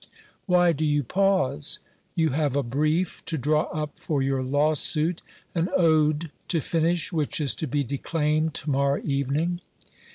[0.47, 1.79] Why do you pause?
[2.15, 5.21] You have a brief to draw up for your lawsuit,
[5.53, 9.61] an ode to finish which is to be declaimed to morrow evening.